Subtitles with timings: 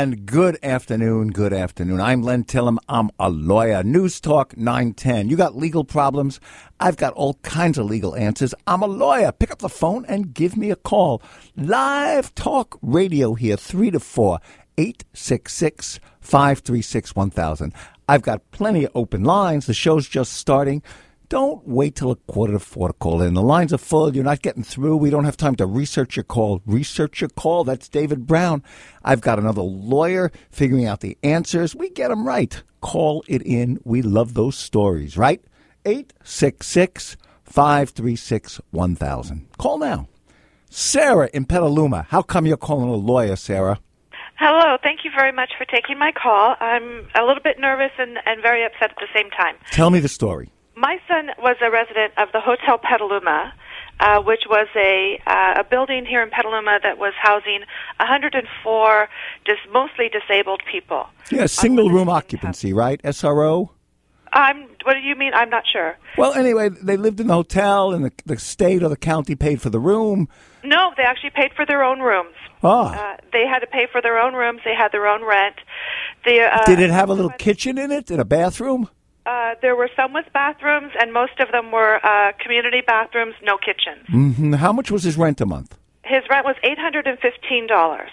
[0.00, 2.00] And good afternoon, good afternoon.
[2.00, 2.78] I'm Len Tillem.
[2.88, 3.82] I'm a lawyer.
[3.82, 5.28] News Talk 910.
[5.28, 6.40] You got legal problems?
[6.80, 8.54] I've got all kinds of legal answers.
[8.66, 9.30] I'm a lawyer.
[9.30, 11.22] Pick up the phone and give me a call.
[11.54, 14.40] Live talk radio here, 3 to 4,
[14.78, 17.74] 866 536 1000.
[18.08, 19.66] I've got plenty of open lines.
[19.66, 20.82] The show's just starting.
[21.30, 23.34] Don't wait till a quarter to four to call in.
[23.34, 24.12] The lines are full.
[24.12, 24.96] You're not getting through.
[24.96, 26.60] We don't have time to research your call.
[26.66, 27.62] Research your call.
[27.62, 28.64] That's David Brown.
[29.04, 31.76] I've got another lawyer figuring out the answers.
[31.76, 32.60] We get them right.
[32.80, 33.78] Call it in.
[33.84, 35.40] We love those stories, right?
[35.84, 39.46] 866 536 1000.
[39.56, 40.08] Call now.
[40.68, 42.06] Sarah in Petaluma.
[42.08, 43.78] How come you're calling a lawyer, Sarah?
[44.36, 44.78] Hello.
[44.82, 46.56] Thank you very much for taking my call.
[46.58, 49.54] I'm a little bit nervous and, and very upset at the same time.
[49.70, 50.50] Tell me the story.
[50.80, 53.52] My son was a resident of the Hotel Petaluma,
[54.00, 57.60] uh, which was a uh, a building here in Petaluma that was housing
[57.98, 59.08] 104
[59.44, 61.06] dis- mostly disabled people.
[61.30, 62.98] Yeah, single room occupancy, right?
[63.02, 63.68] SRO?
[64.32, 64.68] I'm.
[64.84, 65.34] What do you mean?
[65.34, 65.98] I'm not sure.
[66.16, 69.60] Well, anyway, they lived in the hotel, and the, the state or the county paid
[69.60, 70.30] for the room.
[70.64, 72.34] No, they actually paid for their own rooms.
[72.62, 72.94] Ah.
[72.94, 74.60] Uh, they had to pay for their own rooms.
[74.64, 75.56] They had their own rent.
[76.24, 78.88] The, uh, Did it have a little kitchen in it and a bathroom?
[79.26, 83.58] Uh, there were some with bathrooms, and most of them were uh, community bathrooms, no
[83.58, 84.06] kitchens.
[84.08, 85.76] hmm How much was his rent a month?
[86.04, 88.10] His rent was eight hundred and fifteen dollars.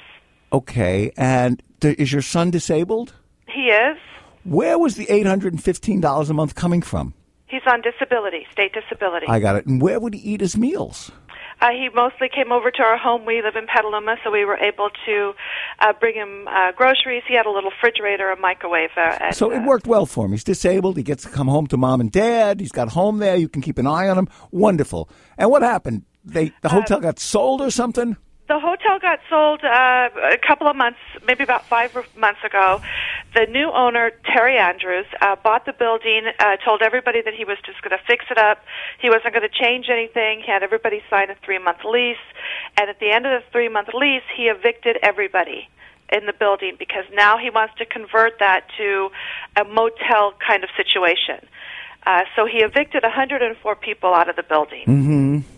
[0.53, 3.13] Okay, and th- is your son disabled?
[3.47, 3.97] He is.
[4.43, 7.13] Where was the eight hundred and fifteen dollars a month coming from?
[7.47, 9.25] He's on disability, state disability.
[9.29, 9.65] I got it.
[9.65, 11.11] And where would he eat his meals?
[11.59, 13.25] Uh, he mostly came over to our home.
[13.25, 15.33] We live in Petaluma, so we were able to
[15.79, 17.23] uh, bring him uh, groceries.
[17.27, 18.91] He had a little refrigerator, a microwave.
[18.95, 20.31] Uh, and, So it uh, worked well for him.
[20.31, 20.97] He's disabled.
[20.97, 22.59] He gets to come home to mom and dad.
[22.59, 23.35] He's got home there.
[23.35, 24.27] You can keep an eye on him.
[24.51, 25.09] Wonderful.
[25.37, 26.03] And what happened?
[26.23, 28.17] They the hotel got sold or something?
[28.47, 32.81] The hotel got sold uh, a couple of months, maybe about five months ago.
[33.35, 37.57] The new owner, Terry Andrews, uh, bought the building, uh, told everybody that he was
[37.65, 38.63] just going to fix it up.
[39.01, 40.43] He wasn't going to change anything.
[40.45, 42.15] He had everybody sign a three month lease.
[42.77, 45.67] And at the end of the three month lease, he evicted everybody
[46.09, 49.09] in the building because now he wants to convert that to
[49.57, 51.45] a motel kind of situation.
[52.05, 55.56] Uh, so he evicted 104 people out of the building Mm-hmm.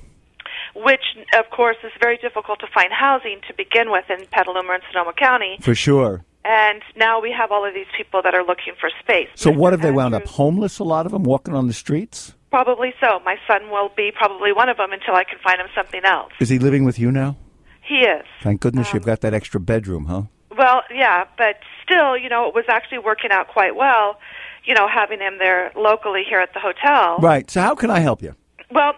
[0.75, 1.03] Which
[1.37, 5.13] of course is very difficult to find housing to begin with in Petaluma and Sonoma
[5.13, 5.57] County.
[5.61, 6.23] For sure.
[6.45, 9.27] And now we have all of these people that are looking for space.
[9.35, 9.57] So Mr.
[9.57, 10.79] what have they wound up homeless?
[10.79, 12.33] A lot of them walking on the streets.
[12.49, 13.19] Probably so.
[13.25, 16.31] My son will be probably one of them until I can find him something else.
[16.39, 17.37] Is he living with you now?
[17.81, 18.25] He is.
[18.41, 20.23] Thank goodness Um, you've got that extra bedroom, huh?
[20.57, 24.19] Well, yeah, but still, you know, it was actually working out quite well,
[24.63, 27.17] you know, having him there locally here at the hotel.
[27.19, 27.49] Right.
[27.51, 28.35] So how can I help you?
[28.71, 28.93] Well,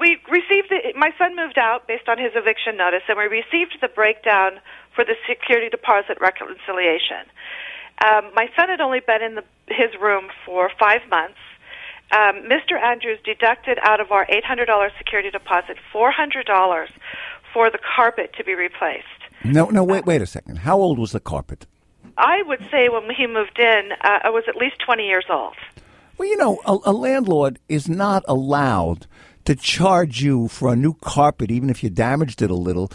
[0.00, 3.78] we received the, my son moved out based on his eviction notice, and we received
[3.80, 4.60] the breakdown
[4.94, 7.28] for the security deposit reconciliation.
[8.04, 11.38] Um, my son had only been in the, his room for five months.
[12.12, 12.80] Um, Mr.
[12.80, 16.88] Andrews deducted out of our $800 security deposit $400
[17.52, 19.06] for the carpet to be replaced.
[19.44, 19.82] No, no.
[19.82, 20.58] Wait, wait a second.
[20.58, 21.66] How old was the carpet?
[22.18, 25.54] I would say when he moved in, uh, I was at least 20 years old.
[26.16, 29.06] Well, you know, a, a landlord is not allowed
[29.46, 32.90] to charge you for a new carpet, even if you damaged it a little,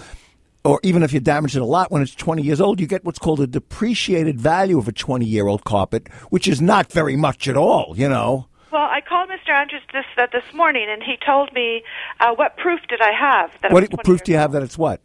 [0.63, 1.91] or even if you damaged it a lot.
[1.91, 5.25] When it's 20 years old, you get what's called a depreciated value of a 20
[5.25, 8.47] year old carpet, which is not very much at all, you know.
[8.71, 9.53] Well, I called Mr.
[9.53, 11.83] Andrews this uh, this morning, and he told me
[12.19, 15.01] uh, what proof did I have that What proof do you have that it's what?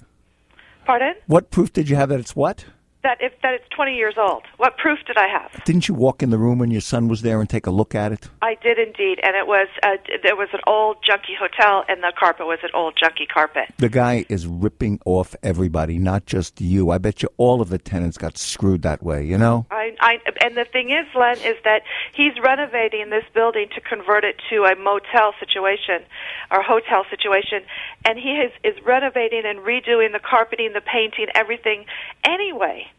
[0.84, 1.14] Pardon?
[1.26, 2.64] What proof did you have that it's what?
[3.06, 4.42] That if that it's 20 years old.
[4.56, 5.62] What proof did I have?
[5.64, 7.94] Didn't you walk in the room when your son was there and take a look
[7.94, 8.28] at it?
[8.42, 12.12] I did indeed, and it was uh, there was an old junky hotel, and the
[12.18, 13.72] carpet was an old junky carpet.
[13.76, 16.90] The guy is ripping off everybody, not just you.
[16.90, 19.66] I bet you all of the tenants got screwed that way, you know?
[19.70, 24.24] I, I, and the thing is, Len, is that he's renovating this building to convert
[24.24, 26.02] it to a motel situation
[26.50, 27.62] or hotel situation,
[28.04, 31.84] and he is, is renovating and redoing the carpeting, the painting, everything
[32.24, 32.90] anyway.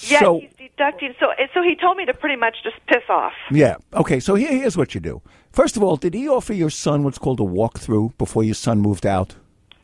[0.00, 1.14] Yet so, he's deducting.
[1.20, 3.32] So, so he told me to pretty much just piss off.
[3.50, 3.76] yeah.
[3.92, 5.22] Okay, so here, here's what you do.
[5.52, 8.80] First of all, did he offer your son what's called a walkthrough before your son
[8.80, 9.36] moved out?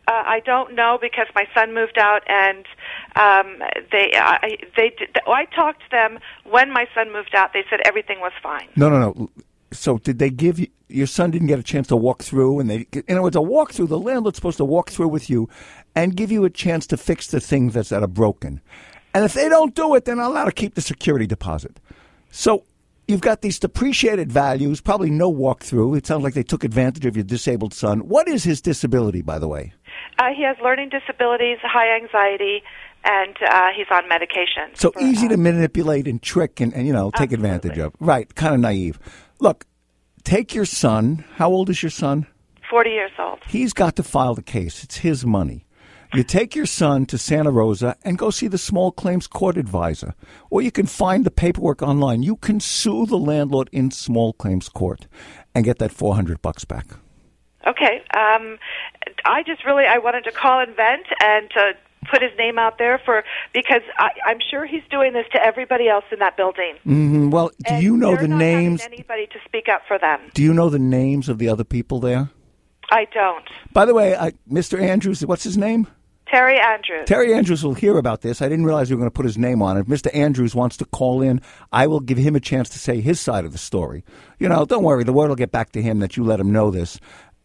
[0.08, 2.66] Uh, I don't know because my son moved out, and
[3.14, 3.62] um,
[3.92, 7.52] they, I, they, did, I talked to them when my son moved out.
[7.52, 8.68] They said everything was fine.
[8.74, 9.30] No, no, no.
[9.72, 12.68] So did they give you, your son didn't get a chance to walk through and
[12.68, 15.48] they, in other words, a walkthrough, the landlord's supposed to walk through with you
[15.94, 18.60] and give you a chance to fix the things that's, that are broken.
[19.14, 21.80] And if they don't do it, they're not allowed to keep the security deposit.
[22.30, 22.64] So
[23.08, 25.96] you've got these depreciated values, probably no walkthrough.
[25.98, 28.00] It sounds like they took advantage of your disabled son.
[28.08, 29.72] What is his disability, by the way?
[30.18, 32.62] Uh, he has learning disabilities, high anxiety,
[33.04, 34.70] and uh, he's on medication.
[34.74, 37.50] So for, easy uh, to manipulate and trick and, and you know take Absolutely.
[37.50, 37.94] advantage of.
[37.98, 38.98] Right, kind of naive.
[39.40, 39.66] Look,
[40.22, 41.24] take your son.
[41.36, 42.26] How old is your son?
[42.68, 43.40] 40 years old.
[43.48, 44.84] He's got to file the case.
[44.84, 45.66] It's his money.
[46.12, 50.14] You take your son to Santa Rosa and go see the small claims court advisor,
[50.50, 52.24] or you can find the paperwork online.
[52.24, 55.06] You can sue the landlord in small claims court
[55.54, 56.86] and get that 400 bucks back.
[57.66, 58.02] Okay.
[58.14, 58.58] Um,
[59.24, 61.72] I just really I wanted to call and vent and to
[62.10, 63.22] put his name out there for
[63.52, 66.74] because I, I'm sure he's doing this to everybody else in that building.
[66.86, 68.82] Mm, well, do And you know the names?
[68.82, 70.20] Anybody to speak up for them?
[70.34, 72.30] Do you know the names of the other people there?
[72.90, 73.44] I don't.
[73.72, 74.80] By the way, I, Mr.
[74.80, 75.86] Andrews, what's his name?
[76.30, 77.08] Terry Andrews.
[77.08, 78.40] Terry Andrews will hear about this.
[78.40, 79.80] I didn't realize you were going to put his name on it.
[79.80, 80.14] If Mr.
[80.14, 81.40] Andrews wants to call in,
[81.72, 84.04] I will give him a chance to say his side of the story.
[84.38, 86.52] You know, don't worry, the word will get back to him that you let him
[86.52, 87.00] know this.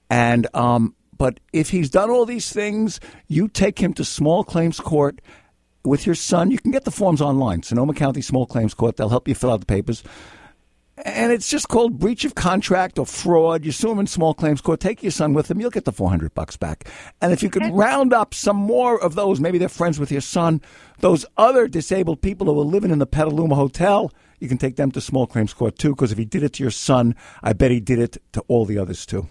[0.09, 4.79] And um, but if he's done all these things, you take him to small claims
[4.79, 5.19] court
[5.83, 6.51] with your son.
[6.51, 8.97] You can get the forms online, Sonoma County Small Claims Court.
[8.97, 10.03] They'll help you fill out the papers.
[10.97, 13.65] And it's just called breach of contract or fraud.
[13.65, 14.79] You sue him in small claims court.
[14.79, 15.59] Take your son with him.
[15.59, 16.87] You'll get the 400 bucks back.
[17.21, 20.21] And if you could round up some more of those, maybe they're friends with your
[20.21, 20.61] son,
[20.99, 24.09] those other disabled people who are living in the Petaluma Hotel,
[24.39, 25.89] you can take them to small claims court too.
[25.89, 27.13] Because if he did it to your son,
[27.43, 29.27] I bet he did it to all the others too.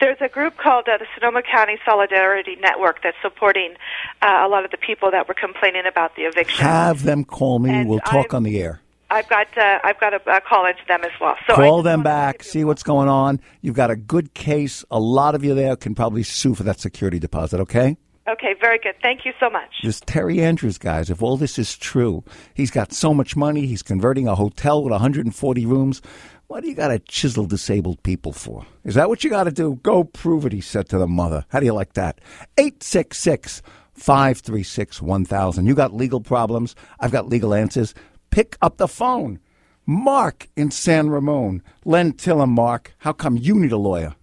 [0.00, 3.74] There's a group called uh, the Sonoma County Solidarity Network that's supporting
[4.20, 6.64] uh, a lot of the people that were complaining about the eviction.
[6.64, 7.70] Have them call me.
[7.70, 8.80] And we'll talk I've- on the air.
[9.10, 11.36] I've got uh, I've got a, a call into them as well.
[11.46, 13.40] So Call them back, see what's going on.
[13.60, 14.84] You've got a good case.
[14.90, 17.96] A lot of you there can probably sue for that security deposit, okay?
[18.26, 18.94] Okay, very good.
[19.02, 19.70] Thank you so much.
[19.82, 22.24] This Terry Andrews, guys, if all this is true,
[22.54, 26.00] he's got so much money, he's converting a hotel with 140 rooms.
[26.46, 28.64] What do you got to chisel disabled people for?
[28.84, 29.78] Is that what you got to do?
[29.82, 31.44] Go prove it, he said to the mother.
[31.48, 32.20] How do you like that?
[32.56, 33.60] 866
[33.92, 35.66] 536 1000.
[35.66, 37.94] You got legal problems, I've got legal answers.
[38.34, 39.38] Pick up the phone.
[39.86, 41.62] Mark in San Ramon.
[41.84, 42.92] Len Tillem, Mark.
[42.98, 44.16] How come you need a lawyer?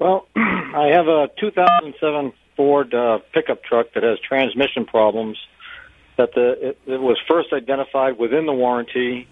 [0.00, 5.38] Well, I have a 2007 Ford uh, pickup truck that has transmission problems.
[6.16, 9.28] That the it, it was first identified within the warranty.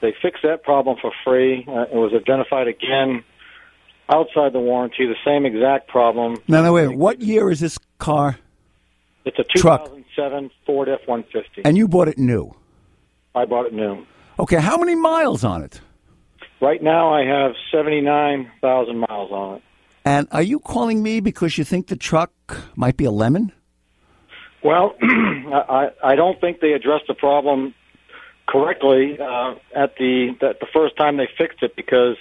[0.00, 1.66] They fixed that problem for free.
[1.68, 3.22] Uh, it was identified again
[4.08, 5.06] outside the warranty.
[5.06, 6.38] The same exact problem.
[6.48, 6.96] Now, no, wait.
[6.96, 8.38] What year is this car?
[9.26, 9.84] It's a Truck.
[9.84, 11.66] 2007 Ford F-150.
[11.66, 12.54] And you bought it new.
[13.38, 14.04] I bought it new.
[14.38, 15.80] Okay, how many miles on it?
[16.60, 19.62] Right now, I have 79,000 miles on it.
[20.04, 22.32] And are you calling me because you think the truck
[22.74, 23.52] might be a lemon?
[24.64, 27.74] Well, I, I don't think they addressed the problem
[28.48, 32.16] correctly uh, at the that the first time they fixed it because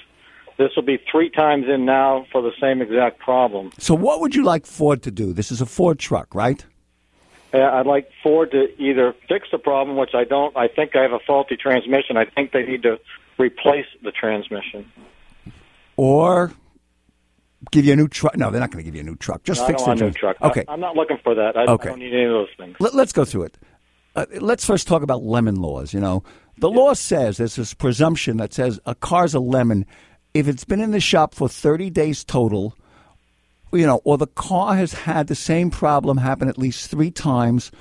[0.58, 3.72] this will be three times in now for the same exact problem.
[3.80, 5.34] So, what would you like Ford to do?
[5.34, 6.64] This is a Ford truck, right?
[7.54, 10.56] Uh, I'd like Ford to either fix the problem, which I don't.
[10.58, 12.18] I think I have a faulty transmission.
[12.18, 13.00] I think they need to
[13.38, 14.92] replace the transmission.
[15.96, 16.52] Or
[17.72, 18.36] give you a new truck?
[18.38, 19.44] No, they're not going to give you a new truck.
[19.44, 20.38] Just I fix the new truck.
[20.42, 21.58] Okay, I, am not looking for that.
[21.58, 21.90] I, Okay.
[21.90, 22.76] I don't need any of those things.
[22.80, 23.58] Let, us go through it.
[24.16, 25.94] Uh, let's first talk about lemon laws.
[25.94, 26.24] You know,
[26.58, 29.86] the law says there's this presumption that says a car's a lemon
[30.34, 32.76] if it's been in the shop for 30 days total,
[33.72, 37.72] you know, or the car has had the same problem happen at least three times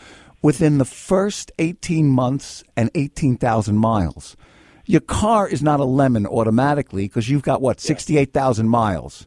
[0.43, 4.37] within the first 18 months and 18,000 miles.
[4.85, 9.27] Your car is not a lemon automatically because you've got what 68,000 miles.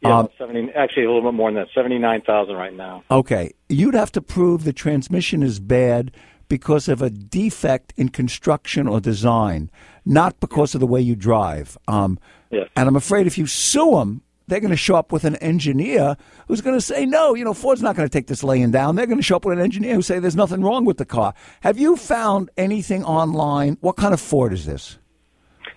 [0.00, 0.70] Yeah, Um, seventy.
[0.76, 1.66] Actually, a little bit more than that.
[1.74, 3.02] Seventy nine thousand right now.
[3.10, 6.12] Okay, you'd have to prove the transmission is bad
[6.48, 9.70] because of a defect in construction or design,
[10.04, 11.76] not because of the way you drive.
[11.88, 12.16] Um,
[12.50, 12.68] Yes.
[12.76, 16.16] And I'm afraid if you sue them, they're going to show up with an engineer
[16.48, 18.96] who's going to say, no, you know, Ford's not going to take this laying down.
[18.96, 21.04] They're going to show up with an engineer who say there's nothing wrong with the
[21.04, 21.34] car.
[21.60, 23.76] Have you found anything online?
[23.80, 24.98] What kind of Ford is this?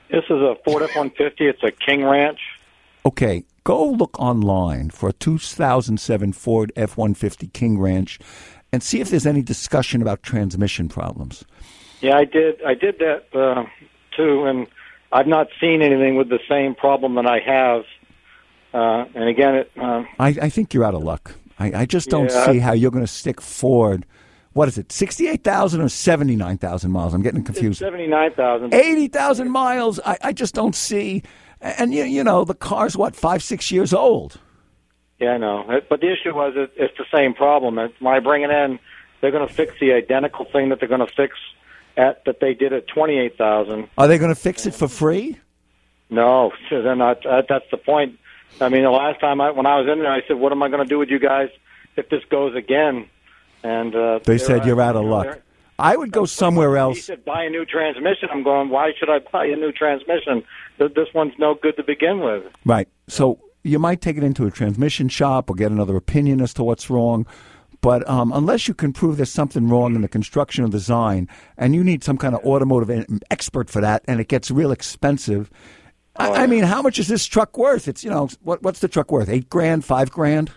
[0.09, 1.47] This is a Ford F one fifty.
[1.47, 2.39] It's a King Ranch.
[3.05, 8.19] Okay, go look online for a 2007 Ford F 150 King Ranch
[8.71, 11.45] and see if there's any discussion about transmission problems.
[12.01, 12.61] Yeah, I did.
[12.63, 13.65] I did that uh,
[14.15, 14.67] too, and
[15.11, 17.83] I've not seen anything with the same problem that I have.
[18.73, 21.35] Uh, and again, it, uh, I, I think you're out of luck.
[21.59, 22.45] I, I just don't Yeah.
[22.45, 24.05] see how you're going to stick Ford.
[24.53, 27.13] What is it, 68,000 or 79,000 miles?
[27.13, 27.79] I'm getting confused.
[27.79, 28.73] seventy nine thousand.
[28.73, 31.23] 80,000 miles, I, I just don't see.
[31.61, 34.39] And, you, you know, the car's, what, five, six years old?
[35.19, 35.81] Yeah, I know.
[35.89, 37.77] But the issue was it, it's the same problem.
[37.77, 38.79] And when I bring it in,
[39.21, 41.37] they're going to fix the identical thing that they're going to fix
[41.95, 43.87] at that they did at twenty eight thousand.
[43.97, 45.37] Are they going to fix it for free?
[46.09, 47.23] No, they're not.
[47.25, 48.17] Uh, that's the point.
[48.60, 50.62] I mean, the last time I when I was in there, I said, "What am
[50.62, 51.50] I going to do with you guys
[51.96, 53.08] if this goes again?"
[53.63, 55.41] and uh, They said you're out of luck.
[55.79, 56.98] I would go somewhere else.
[56.98, 58.29] He said buy a new transmission.
[58.31, 58.70] I'm going.
[58.70, 60.43] Why should I buy a new transmission?
[60.77, 62.43] This one's no good to begin with.
[62.65, 62.88] Right.
[63.08, 66.63] So you might take it into a transmission shop or get another opinion as to
[66.63, 67.25] what's wrong.
[67.81, 71.27] But um, unless you can prove there's something wrong in the construction or design,
[71.58, 75.50] and you need some kind of automotive expert for that, and it gets real expensive.
[76.15, 77.88] I, I mean, how much is this truck worth?
[77.88, 79.30] It's you know what, what's the truck worth?
[79.30, 80.51] Eight grand, five grand?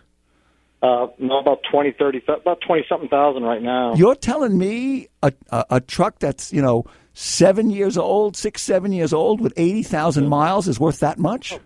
[0.83, 3.95] Uh, no, about twenty, thirty, about twenty something thousand right now.
[3.95, 6.85] You're telling me a, a, a truck that's you know
[7.15, 11.59] seven years old, six, seven years old, with eighty thousand miles is worth that much?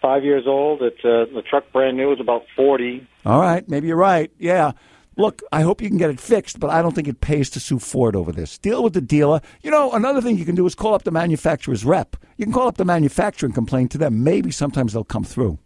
[0.00, 0.82] Five years old.
[0.82, 3.06] It's uh, the truck brand new is about forty.
[3.26, 4.30] All right, maybe you're right.
[4.38, 4.72] Yeah.
[5.18, 7.60] Look, I hope you can get it fixed, but I don't think it pays to
[7.60, 8.58] sue Ford over this.
[8.58, 9.40] Deal with the dealer.
[9.62, 12.16] You know, another thing you can do is call up the manufacturer's rep.
[12.36, 14.22] You can call up the manufacturer and complain to them.
[14.22, 15.58] Maybe sometimes they'll come through.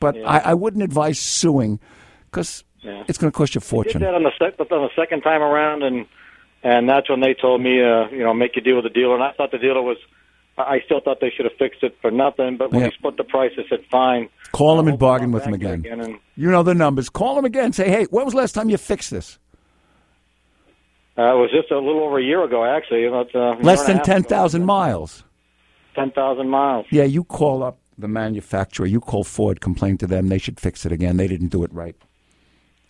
[0.00, 1.80] But I, I wouldn't advise suing
[2.30, 3.04] because Yeah.
[3.08, 4.00] it's going to cost you a Did fortune.
[4.02, 6.06] that on the sec- on the second time around, and
[6.64, 9.14] and that's when they told me, uh, you know, make a deal with the dealer.
[9.14, 9.98] And I thought the dealer was.
[10.58, 12.88] I still thought they should have fixed it for nothing, but when Yeah.
[12.88, 16.00] he split the price, I said, "Fine." Call them and bargain with them there again.
[16.00, 17.08] and, You know the numbers.
[17.08, 17.72] Call them again.
[17.72, 19.38] Say, hey, when was the last time you fixed this?
[21.18, 23.04] uh, it was just a little over a year ago, actually.
[23.06, 24.28] About, uh, Less year and a than half ten ago.
[24.28, 25.24] thousand miles.
[25.94, 26.86] Ten thousand miles.
[26.90, 28.86] Yeah, you call up the manufacturer.
[28.86, 30.28] You call Ford, complain to them.
[30.28, 31.16] They should fix it again.
[31.18, 31.96] They didn't do it right.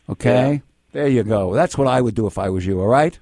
[0.09, 0.53] Okay?
[0.55, 0.59] Yeah.
[0.93, 1.55] There you go.
[1.55, 3.19] That's what I would do if I was you, all right?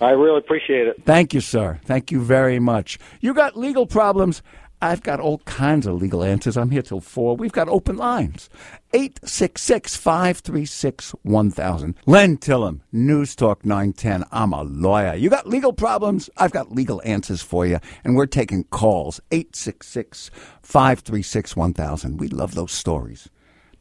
[0.00, 1.02] I really appreciate it.
[1.04, 1.80] Thank you, sir.
[1.84, 2.98] Thank you very much.
[3.20, 4.42] You got legal problems.
[4.82, 6.56] I've got all kinds of legal answers.
[6.56, 7.36] I'm here till 4.
[7.36, 8.50] We've got open lines.
[8.92, 11.94] 866 536 1000.
[12.04, 14.24] Len Tillem, News Talk 910.
[14.30, 15.14] I'm a lawyer.
[15.14, 16.28] You got legal problems?
[16.36, 17.78] I've got legal answers for you.
[18.04, 19.18] And we're taking calls.
[19.30, 22.20] 866 536 1000.
[22.20, 23.30] We love those stories.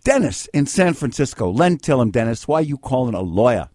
[0.06, 1.52] Dennis in San Francisco.
[1.52, 2.48] Len Tillem, Dennis.
[2.48, 3.70] Why are you calling a lawyer?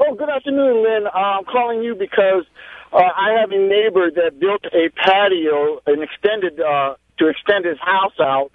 [0.00, 1.06] Oh, good afternoon, Lynn.
[1.06, 2.44] Uh, I'm calling you because
[2.92, 7.78] uh, I have a neighbor that built a patio and extended uh, to extend his
[7.78, 8.50] house out.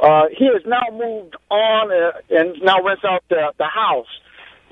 [0.00, 4.06] Uh, he has now moved on uh, and now rents out the, the house.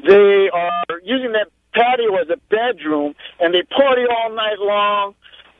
[0.07, 5.15] They are using that patio as a bedroom, and they party all night long.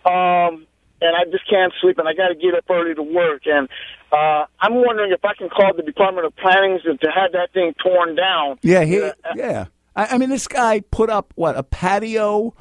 [0.05, 0.67] Um,
[1.01, 3.43] and I just can't sleep, and I got to get up early to work.
[3.47, 3.69] And
[4.13, 7.75] uh, I'm wondering if I can call the Department of Planning to have that thing
[7.83, 8.59] torn down.
[8.63, 9.67] Yeah, he, Uh, yeah.
[9.97, 12.55] I, I mean, this guy put up what a patio,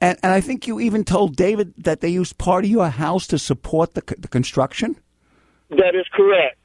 [0.00, 3.26] and and I think you even told David that they used part of your house
[3.28, 4.96] to support the the construction.
[5.70, 6.58] That is correct.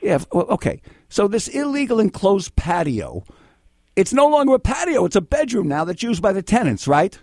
[0.00, 0.18] Yeah.
[0.32, 0.80] well, Okay.
[1.10, 3.24] So this illegal enclosed patio,
[3.96, 7.18] it's no longer a patio; it's a bedroom now that's used by the tenants, right?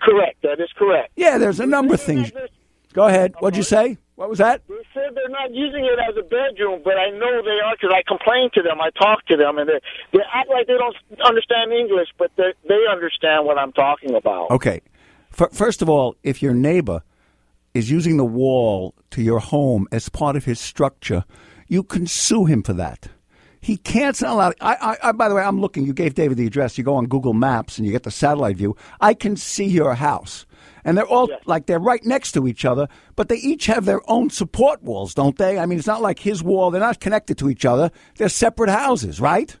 [0.00, 0.42] Correct.
[0.42, 1.12] That is correct.
[1.16, 1.38] Yeah.
[1.38, 2.32] There's a number of things.
[2.92, 3.34] Go ahead.
[3.38, 3.98] What'd you say?
[4.16, 4.60] What was that?
[4.68, 7.94] They said they're not using it as a bedroom, but I know they are because
[7.94, 8.80] I complained to them.
[8.80, 9.80] I talked to them, and they
[10.12, 14.50] they act like they don't understand English, but they they understand what I'm talking about.
[14.50, 14.82] Okay.
[15.30, 17.02] First of all, if your neighbor
[17.72, 21.24] is using the wall to your home as part of his structure,
[21.68, 23.08] you can sue him for that.
[23.62, 24.54] He can't allowed.
[24.60, 25.86] I, I, I, by the way, I'm looking.
[25.86, 26.76] You gave David the address.
[26.76, 28.76] You go on Google Maps and you get the satellite view.
[29.00, 30.44] I can see your house,
[30.84, 34.00] and they're all like they're right next to each other, but they each have their
[34.10, 35.58] own support walls, don't they?
[35.58, 36.70] I mean, it's not like his wall.
[36.70, 37.90] They're not connected to each other.
[38.16, 39.56] They're separate houses, right?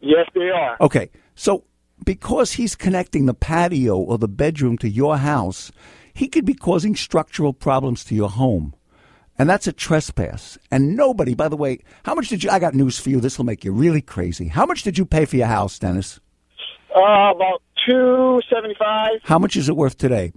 [0.00, 0.76] Yes, they are.
[0.80, 1.64] Okay, so
[2.04, 5.70] because he's connecting the patio or the bedroom to your house,
[6.14, 8.74] he could be causing structural problems to your home.
[9.38, 10.58] And that's a trespass.
[10.70, 12.50] And nobody, by the way, how much did you?
[12.50, 13.20] I got news for you.
[13.20, 14.48] This will make you really crazy.
[14.48, 16.20] How much did you pay for your house, Dennis?
[16.94, 20.32] Uh, about two seventy five, How much is it worth today?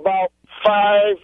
[0.00, 0.32] About
[0.64, 1.16] five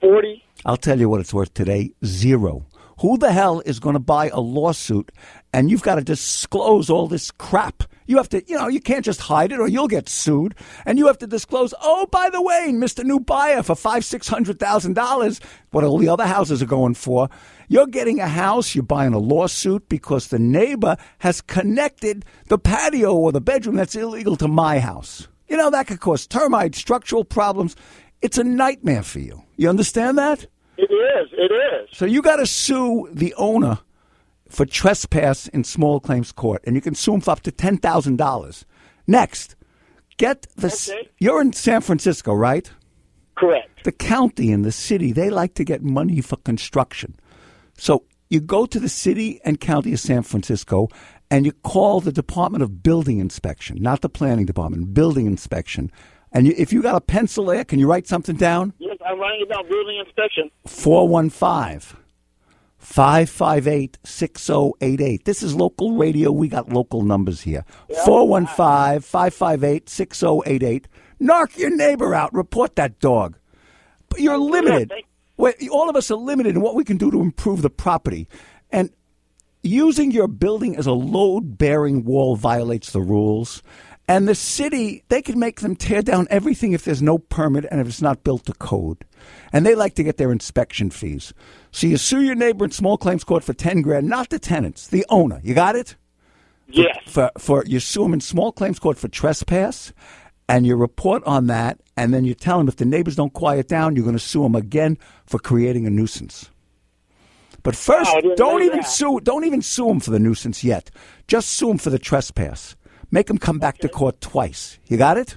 [0.00, 0.42] forty.
[0.64, 2.66] I'll tell you what it's worth today zero.
[3.00, 5.10] Who the hell is going to buy a lawsuit
[5.52, 7.82] and you've got to disclose all this crap?
[8.06, 10.54] You have to, you know, you can't just hide it or you'll get sued.
[10.86, 13.02] And you have to disclose, oh, by the way, Mr.
[13.02, 15.40] New Buyer for five, six hundred thousand dollars,
[15.70, 17.28] what all the other houses are going for.
[17.68, 23.14] You're getting a house, you're buying a lawsuit because the neighbor has connected the patio
[23.14, 25.26] or the bedroom that's illegal to my house.
[25.48, 27.74] You know, that could cause termite, structural problems.
[28.24, 29.44] It's a nightmare for you.
[29.58, 30.46] You understand that?
[30.78, 31.28] It is.
[31.32, 31.90] It is.
[31.92, 33.80] So you got to sue the owner
[34.48, 37.76] for trespass in small claims court, and you can sue him for up to ten
[37.76, 38.64] thousand dollars.
[39.06, 39.56] Next,
[40.16, 40.68] get the.
[40.68, 41.10] Okay.
[41.18, 42.70] You're in San Francisco, right?
[43.36, 43.84] Correct.
[43.84, 47.16] The county and the city they like to get money for construction,
[47.76, 50.88] so you go to the city and county of San Francisco,
[51.30, 55.92] and you call the Department of Building Inspection, not the Planning Department, Building Inspection.
[56.34, 58.74] And you, if you got a pencil there, can you write something down?
[58.78, 59.68] Yes, I'm writing it down.
[59.68, 60.50] Building inspection.
[60.66, 61.96] 415
[62.78, 65.24] 558 6088.
[65.24, 66.30] This is local radio.
[66.32, 67.64] We got local numbers here
[68.04, 70.88] 415 558 6088.
[71.20, 72.34] Knock your neighbor out.
[72.34, 73.38] Report that dog.
[74.10, 74.92] But you're limited.
[75.70, 78.28] All of us are limited in what we can do to improve the property.
[78.70, 78.90] And
[79.62, 83.62] using your building as a load bearing wall violates the rules.
[84.06, 87.80] And the city, they can make them tear down everything if there's no permit and
[87.80, 89.04] if it's not built to code.
[89.52, 91.32] And they like to get their inspection fees.
[91.70, 94.88] So you sue your neighbor in small claims court for 10 grand, not the tenants,
[94.88, 95.40] the owner.
[95.42, 95.96] You got it?
[96.68, 96.98] Yes.
[97.06, 99.92] For, for you sue him in small claims court for trespass
[100.50, 103.68] and you report on that and then you tell him if the neighbors don't quiet
[103.68, 106.50] down, you're going to sue him again for creating a nuisance.
[107.62, 108.88] But first, Oh, don't even that.
[108.88, 109.20] sue.
[109.20, 110.90] Don't even sue him for the nuisance yet.
[111.26, 112.76] Just sue him for the trespass.
[113.14, 114.80] Make him come back to court twice.
[114.88, 115.36] You got it?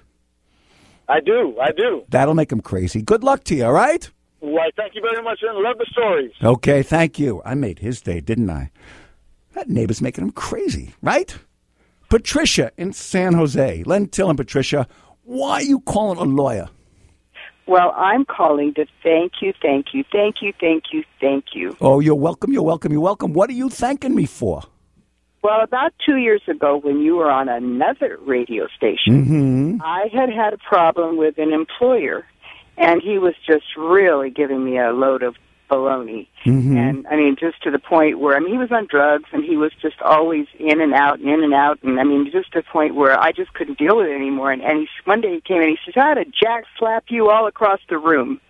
[1.07, 1.55] I do.
[1.61, 2.05] I do.
[2.09, 3.03] That'll make him crazy.
[3.03, 3.65] Good luck to you.
[3.65, 4.09] All right?
[4.39, 6.31] Why, thank you very much, and love the stories.
[6.41, 6.81] Okay.
[6.81, 7.39] Thank you.
[7.45, 8.71] I made his day, didn't I?
[9.53, 11.37] That neighbor's making him crazy, right?
[12.09, 13.83] Patricia in San Jose.
[13.83, 14.87] Len Tillem, Patricia.
[15.21, 16.69] Why are you calling a lawyer?
[17.67, 21.77] Well, I'm calling to thank you, thank you, thank you, thank you, thank you.
[21.79, 22.51] Oh, you're welcome.
[22.51, 22.91] You're welcome.
[22.91, 23.33] You're welcome.
[23.33, 24.63] What are you thanking me for?
[25.43, 29.81] Well, about two years ago, when you were on another radio station, mm-hmm.
[29.81, 32.25] I had had a problem with an employer,
[32.77, 35.35] and he was just really giving me a load of
[35.69, 36.27] baloney.
[36.45, 36.77] Mm-hmm.
[36.77, 39.43] And I mean, just to the point where I mean, he was on drugs, and
[39.43, 42.51] he was just always in and out, and in and out, and I mean, just
[42.53, 44.51] to the point where I just couldn't deal with it anymore.
[44.51, 47.05] And, and he, one day he came and he says, "I had a jack slap
[47.09, 48.41] you all across the room."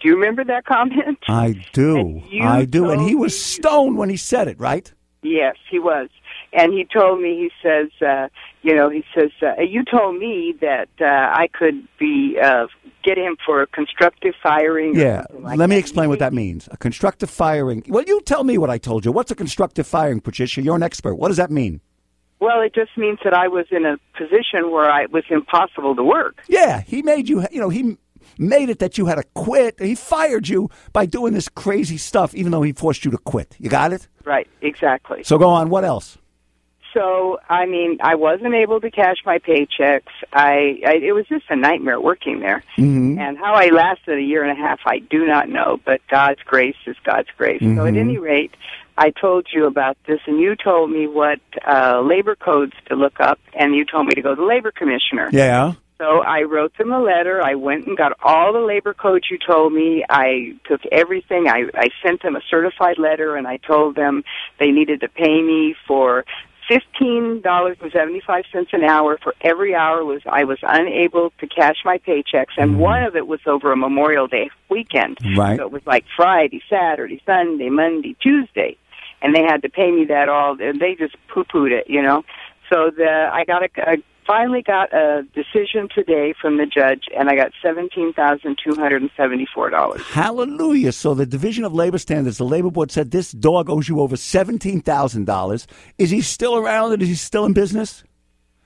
[0.00, 1.18] Do you remember that comment?
[1.28, 2.22] I do.
[2.42, 2.90] I do.
[2.90, 4.92] And he was stoned when he said it, right?
[5.22, 6.10] Yes, he was.
[6.54, 8.28] And he told me, he says, uh,
[8.62, 12.66] you know, he says, uh, you told me that uh, I could be, uh,
[13.02, 14.94] get him for a constructive firing.
[14.94, 15.24] Yeah.
[15.32, 15.80] like Let me that.
[15.80, 16.68] explain what that means.
[16.70, 17.82] A constructive firing.
[17.88, 19.12] Well, you tell me what I told you.
[19.12, 20.62] What's a constructive firing, Patricia?
[20.62, 21.16] You're an expert.
[21.16, 21.80] What does that mean?
[22.40, 25.96] Well, it just means that I was in a position where I, it was impossible
[25.96, 26.42] to work.
[26.48, 27.96] Yeah, he made you, you know, he
[28.38, 29.80] made it that you had to quit.
[29.80, 33.56] He fired you by doing this crazy stuff, even though he forced you to quit.
[33.58, 34.08] You got it?
[34.24, 35.22] Right, exactly.
[35.24, 35.68] So go on.
[35.70, 36.18] What else?
[36.94, 40.12] So, I mean, I wasn't able to cash my paychecks.
[40.32, 42.62] I, I it was just a nightmare working there.
[42.78, 43.18] Mm-hmm.
[43.18, 45.80] And how I lasted a year and a half, I do not know.
[45.84, 47.60] But God's grace is God's grace.
[47.60, 47.86] So, Mm-hmm.
[47.88, 48.52] at any rate,
[48.96, 53.18] I told you about this, and you told me what uh, labor codes to look
[53.18, 55.28] up, and you told me to go to the labor commissioner.
[55.32, 55.72] Yeah.
[55.98, 57.42] So I wrote them a letter.
[57.42, 60.04] I went and got all the labor codes you told me.
[60.08, 61.48] I took everything.
[61.48, 64.22] I, I sent them a certified letter, and I told them
[64.58, 66.24] they needed to pay me for
[66.68, 71.30] fifteen dollars and seventy five cents an hour for every hour was I was unable
[71.38, 72.80] to cash my paychecks, and mm-hmm.
[72.80, 75.18] one of it was over a Memorial Day weekend.
[75.36, 75.58] Right.
[75.58, 78.76] So it was like Friday, Saturday, Sunday, Monday, Tuesday,
[79.22, 80.60] and they had to pay me that all.
[80.60, 82.24] And they just poo pooed it, you know.
[82.70, 83.68] So the I got a.
[83.88, 88.74] I finally got a decision today from the judge, and I got seventeen thousand two
[88.74, 90.02] hundred and seventy four dollars.
[90.02, 90.92] Hallelujah.
[90.92, 94.16] So the Division of Labor Standards, the Labor Board said this dog owes you over
[94.16, 95.66] $17,000.
[95.98, 98.04] Is he still around and is he still in business?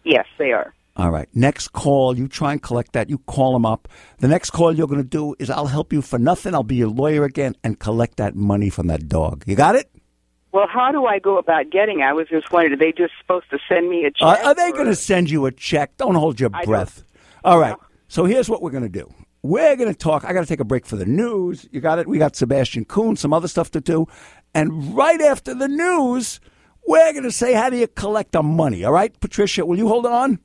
[0.04, 0.74] Yes, they are.
[0.96, 1.28] All right.
[1.32, 3.08] Next call, you try and collect that.
[3.08, 3.88] You call him up.
[4.18, 6.54] The next call you're going to do is I'll help you for nothing.
[6.54, 9.44] I'll be your lawyer again and collect that money from that dog.
[9.46, 9.88] You got it?
[10.52, 12.00] Well, how do I go about getting?
[12.00, 12.04] it?
[12.04, 14.22] I was just wondering, are they just supposed to send me a check?
[14.22, 15.96] Are, are they going to send you a check?
[15.96, 17.04] Don't hold your I breath.
[17.44, 17.76] All right.
[18.08, 19.12] So here's what we're going to do.
[19.42, 20.24] We're going to talk.
[20.24, 21.68] I got to take a break for the news.
[21.70, 22.08] You got it?
[22.08, 24.06] We got Sebastian Kuhn, some other stuff to do.
[24.54, 26.40] And right after the news,
[26.86, 28.84] we're going to say, how do you collect the money?
[28.84, 30.40] All right, Patricia, will you hold on?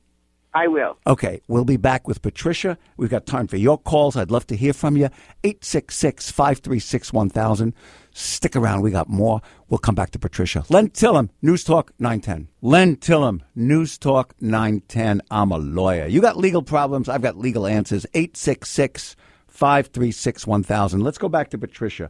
[0.54, 0.96] I will.
[1.06, 2.78] Okay, we'll be back with Patricia.
[2.96, 4.16] We've got time for your calls.
[4.16, 5.06] I'd love to hear from you.
[5.42, 7.74] 866 536 1000.
[8.16, 8.82] Stick around.
[8.82, 9.40] We got more.
[9.68, 10.64] We'll come back to Patricia.
[10.68, 12.46] Len Tillem, News Talk 910.
[12.62, 15.20] Len Tillem, News Talk 910.
[15.32, 16.06] I'm a lawyer.
[16.06, 17.08] You got legal problems.
[17.08, 18.06] I've got legal answers.
[18.14, 19.16] 866
[19.48, 21.00] 536 1000.
[21.00, 22.08] Let's go back to Patricia.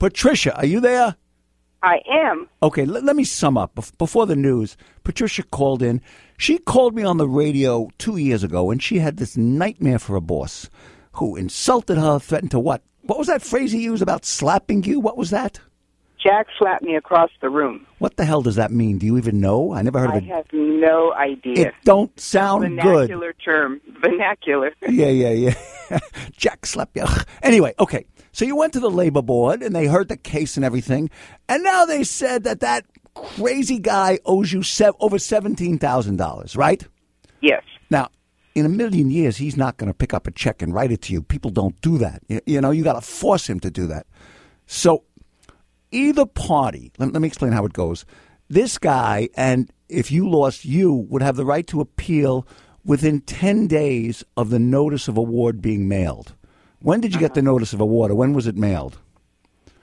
[0.00, 1.14] Patricia, are you there?
[1.84, 2.48] I am.
[2.62, 3.76] Okay, let, let me sum up.
[3.76, 6.00] Bef- Before the news, Patricia called in.
[6.36, 10.16] She called me on the radio two years ago, and she had this nightmare for
[10.16, 10.68] a boss
[11.12, 12.82] who insulted her, threatened to what?
[13.06, 15.00] What was that phrase he used about slapping you?
[15.00, 15.60] What was that?
[16.22, 17.86] Jack slapped me across the room.
[17.98, 18.96] What the hell does that mean?
[18.96, 19.74] Do you even know?
[19.74, 20.24] I never heard of it.
[20.32, 21.68] I have no idea.
[21.68, 23.10] It don't sound good.
[23.10, 23.80] Vernacular term.
[24.00, 24.72] Vernacular.
[24.88, 25.30] Yeah, yeah,
[25.90, 25.98] yeah.
[26.36, 27.04] Jack slap you.
[27.42, 28.06] Anyway, okay.
[28.32, 31.10] So you went to the labor board and they heard the case and everything,
[31.48, 36.56] and now they said that that crazy guy owes you sev- over seventeen thousand dollars,
[36.56, 36.86] right?
[37.42, 37.62] yes.
[37.90, 38.08] Now,
[38.54, 41.02] in a million years, he's not going to pick up a check and write it
[41.02, 41.22] to you.
[41.22, 42.22] People don't do that.
[42.28, 44.06] You, you know, you got to force him to do that.
[44.66, 45.04] So
[45.90, 48.04] either party, let, let me explain how it goes.
[48.48, 52.46] This guy, and if you lost, you would have the right to appeal
[52.84, 56.34] within 10 days of the notice of award being mailed.
[56.80, 57.52] When did you get the uh-huh.
[57.52, 58.98] notice of award, or when was it mailed?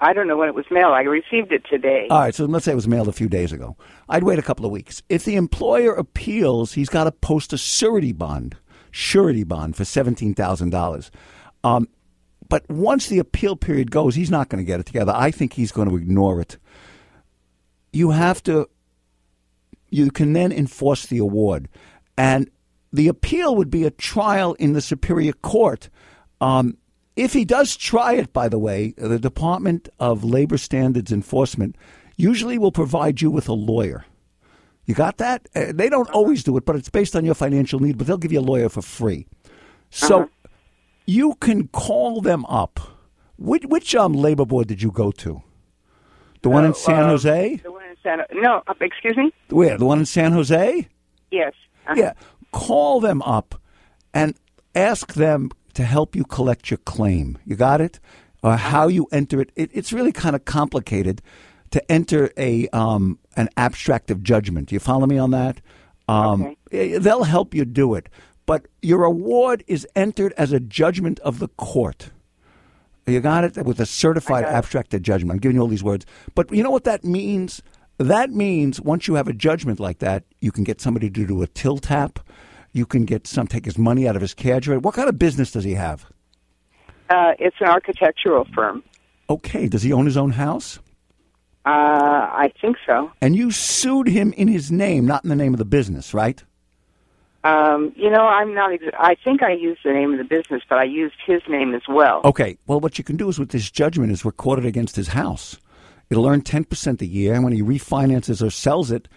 [0.03, 0.93] I don't know when it was mailed.
[0.93, 2.07] I received it today.
[2.09, 3.77] All right, so let's say it was mailed a few days ago.
[4.09, 5.03] I'd wait a couple of weeks.
[5.09, 8.55] If the employer appeals, he's got to post a surety bond,
[8.91, 11.11] surety bond for seventeen thousand um, dollars.
[12.49, 15.13] But once the appeal period goes, he's not going to get it together.
[15.15, 16.57] I think he's going to ignore it.
[17.93, 18.67] You have to.
[19.89, 21.69] You can then enforce the award,
[22.17, 22.49] and
[22.91, 25.89] the appeal would be a trial in the superior court.
[26.41, 26.77] Um,
[27.15, 31.75] if he does try it, by the way, the Department of Labor Standards Enforcement
[32.17, 34.05] usually will provide you with a lawyer.
[34.91, 35.47] You got that?
[35.55, 38.17] Uh, they don't always do it, but it's based on your financial need, but they'll
[38.17, 39.25] give you a lawyer for free.
[39.89, 40.49] So uh-huh.
[41.05, 42.77] you can call them up.
[43.37, 45.41] Which, which um, labor board did you go to?
[46.41, 47.61] The one uh, in San Jose?
[47.63, 49.31] The one in San No, uh, excuse me?
[49.47, 49.77] Where?
[49.77, 50.89] The one in San Jose?
[51.31, 51.53] Yes.
[51.87, 51.95] Uh-huh.
[51.95, 52.11] Yeah.
[52.51, 53.61] Call them up
[54.13, 54.35] and
[54.75, 57.37] ask them to help you collect your claim.
[57.45, 58.01] You got it?
[58.43, 59.53] Or how you enter it.
[59.55, 61.21] it it's really kind of complicated
[61.69, 64.69] to enter a um, an abstract of judgment.
[64.69, 65.61] Do you follow me on that?
[66.07, 66.97] Um, okay.
[66.97, 68.09] They'll help you do it.
[68.45, 72.09] But your award is entered as a judgment of the court.
[73.05, 73.65] You got it?
[73.65, 75.31] With a certified abstract of judgment.
[75.31, 76.05] I'm giving you all these words.
[76.35, 77.61] But you know what that means?
[77.97, 81.41] That means once you have a judgment like that, you can get somebody to do
[81.41, 82.19] a till tap
[82.73, 84.77] you can get some take his money out of his cadre.
[84.77, 86.05] What kind of business does he have?
[87.09, 88.83] Uh, it's an architectural firm.
[89.29, 89.67] Okay.
[89.67, 90.79] Does he own his own house?
[91.65, 93.11] Uh, I think so.
[93.21, 96.43] And you sued him in his name, not in the name of the business, right?
[97.43, 98.73] Um, you know, I'm not.
[98.73, 101.73] Ex- I think I used the name of the business, but I used his name
[101.73, 102.21] as well.
[102.25, 102.57] Okay.
[102.67, 105.57] Well, what you can do is with this judgment is record it against his house.
[106.09, 109.07] It'll earn ten percent a year, and when he refinances or sells it,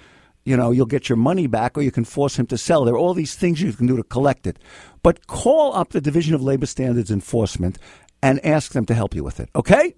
[0.45, 2.85] you know, you'll get your money back or you can force him to sell.
[2.85, 4.59] There are all these things you can do to collect it.
[5.03, 7.79] But call up the Division of Labor Standards Enforcement
[8.23, 9.95] and ask them to help you with it, okay?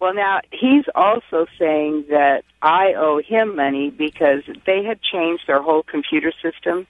[0.00, 5.60] Well, now, he's also saying that I owe him money because they had changed their
[5.60, 6.86] whole computer system,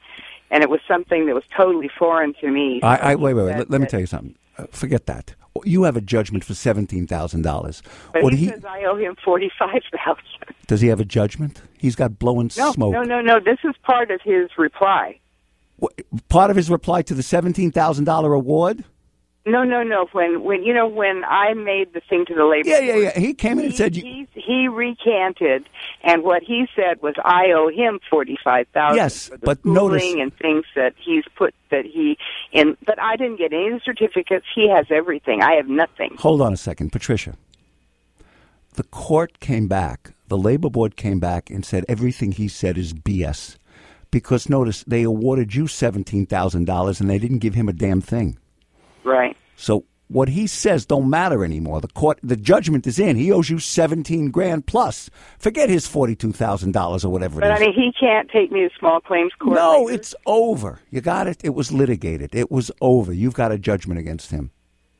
[0.50, 2.80] and it was something that was totally foreign to me.
[2.82, 3.56] I, I wait, wait, wait.
[3.58, 4.34] Let, let me tell you something.
[4.58, 7.82] Uh, forget that you have a judgment for seventeen thousand dollars.
[8.12, 10.54] What he, he, says I owe him forty five thousand.
[10.66, 11.62] Does he have a judgment?
[11.78, 12.92] He's got blowing no, smoke.
[12.92, 13.40] No, no, no.
[13.40, 15.18] This is part of his reply.
[15.76, 15.92] What,
[16.28, 18.84] part of his reply to the seventeen thousand dollar award.
[19.48, 20.06] No, no, no.
[20.12, 22.68] When when you know when I made the thing to the labor.
[22.68, 23.18] Board Yeah, yeah, yeah.
[23.18, 24.02] He came in and said you...
[24.02, 25.66] he, he recanted,
[26.02, 28.96] and what he said was I owe him forty five thousand.
[28.96, 32.18] Yes, but notice and things that he's put that he
[32.52, 32.76] in.
[32.84, 34.44] But I didn't get any certificates.
[34.54, 35.42] He has everything.
[35.42, 36.16] I have nothing.
[36.18, 37.34] Hold on a second, Patricia.
[38.74, 40.12] The court came back.
[40.28, 43.56] The labor board came back and said everything he said is BS.
[44.10, 48.02] Because notice they awarded you seventeen thousand dollars and they didn't give him a damn
[48.02, 48.38] thing.
[49.04, 49.36] Right.
[49.56, 51.80] So what he says don't matter anymore.
[51.80, 53.16] The court, the judgment is in.
[53.16, 55.10] He owes you seventeen grand plus.
[55.38, 57.40] Forget his forty two thousand dollars or whatever.
[57.40, 57.50] It is.
[57.50, 59.56] But I mean, he can't take me to small claims court.
[59.56, 59.94] No, later.
[59.94, 60.80] it's over.
[60.90, 61.38] You got it.
[61.44, 62.34] It was litigated.
[62.34, 63.12] It was over.
[63.12, 64.50] You've got a judgment against him.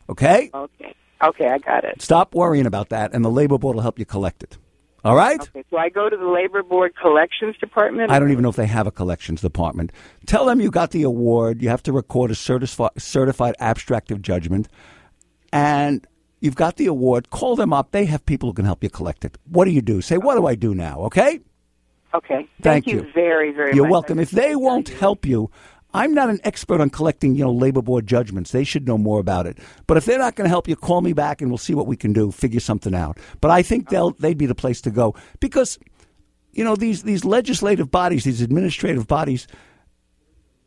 [0.09, 0.51] Okay.
[0.53, 0.95] Okay.
[1.21, 2.01] Okay, I got it.
[2.01, 4.57] Stop worrying about that, and the labor board will help you collect it.
[5.05, 5.41] All right?
[5.41, 8.11] Okay, so I go to the Labor Board Collections Department?
[8.11, 9.93] I don't even know if they have a collections department.
[10.27, 11.63] Tell them you got the award.
[11.63, 14.69] You have to record a certifi- certified abstract of judgment.
[15.53, 16.05] And
[16.41, 17.31] you've got the award.
[17.31, 17.93] Call them up.
[17.93, 19.39] They have people who can help you collect it.
[19.49, 20.01] What do you do?
[20.01, 21.01] Say, what do I do now?
[21.03, 21.41] Okay?
[22.15, 22.49] Okay.
[22.61, 23.03] Thank, Thank you.
[23.03, 23.13] you.
[23.15, 23.93] very, very You're much.
[23.93, 24.19] welcome.
[24.19, 25.51] If they won't help you,
[25.95, 28.51] I'm not an expert on collecting, you know, labor board judgments.
[28.51, 29.59] They should know more about it.
[29.87, 31.87] But if they're not going to help you, call me back and we'll see what
[31.87, 33.19] we can do, figure something out.
[33.41, 35.79] But I think they'll they'd be the place to go because
[36.53, 39.47] you know these these legislative bodies, these administrative bodies,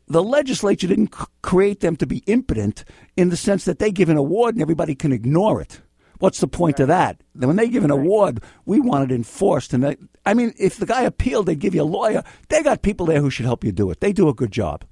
[0.08, 2.84] the legislature didn't c- create them to be impotent
[3.16, 5.80] in the sense that they give an award and everybody can ignore it.
[6.18, 6.84] What's the point right.
[6.84, 7.20] of that?
[7.34, 9.72] When they give an award, we want it enforced.
[9.72, 12.22] And they, I mean, if the guy appealed, they'd give you a lawyer.
[12.48, 13.98] They got people there who should help you do it.
[13.98, 14.84] They do a good job.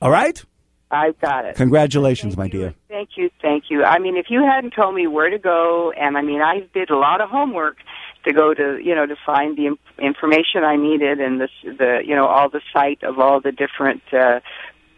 [0.00, 0.42] All right?
[0.90, 1.56] I've got it.
[1.56, 2.74] Congratulations, thank my you, dear.
[2.88, 3.84] Thank you, thank you.
[3.84, 6.90] I mean, if you hadn't told me where to go, and I mean, I did
[6.90, 7.76] a lot of homework
[8.24, 12.14] to go to, you know, to find the information I needed and the, the, you
[12.14, 14.40] know, all the site of all the different uh,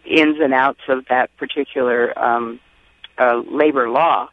[0.04, 2.58] ins and outs of that particular um,
[3.18, 4.28] uh, labor law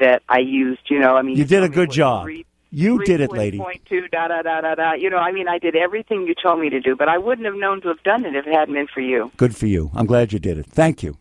[0.00, 0.82] that I used.
[0.88, 2.28] You know, I mean, you did a good job.
[2.74, 3.58] You did it, lady.
[3.58, 4.92] Point two, da da da da da.
[4.94, 7.46] You know, I mean, I did everything you told me to do, but I wouldn't
[7.46, 9.30] have known to have done it if it hadn't been for you.
[9.36, 9.90] Good for you.
[9.94, 10.66] I'm glad you did it.
[10.66, 11.16] Thank you.